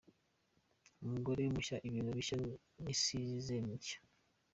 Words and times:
Umugore 1.05 1.41
mushya, 1.53 1.77
ibintu 1.87 2.11
bishya 2.17 2.37
n’isizeni 2.83 3.73
nshya. 3.79 3.97